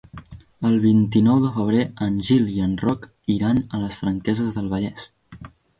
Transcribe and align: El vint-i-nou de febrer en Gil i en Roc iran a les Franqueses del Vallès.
El 0.69 0.77
vint-i-nou 0.85 1.43
de 1.43 1.51
febrer 1.59 1.83
en 2.07 2.17
Gil 2.31 2.49
i 2.57 2.59
en 2.71 2.75
Roc 2.87 3.07
iran 3.39 3.65
a 3.79 3.85
les 3.87 4.03
Franqueses 4.03 4.55
del 4.59 4.75
Vallès. 4.77 5.11